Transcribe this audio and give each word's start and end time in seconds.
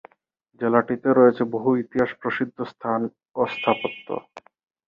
জেলাটিতে 0.61 1.09
রয়েছে 1.11 1.43
বহু 1.53 1.69
ইতিহাস 1.83 2.11
প্রসিদ্ধ 2.21 2.57
স্থান 2.71 3.01
ও 3.35 3.41
স্থাপত্য। 3.53 4.07